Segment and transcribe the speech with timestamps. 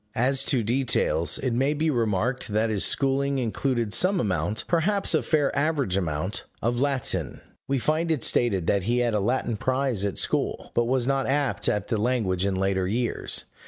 [0.17, 5.21] As to details, it may be remarked that his schooling included some amount perhaps a
[5.21, 7.39] fair average amount of Latin.
[7.67, 11.27] We find it stated that he had a Latin prize at school, but was not
[11.27, 13.43] apt at the language in later years.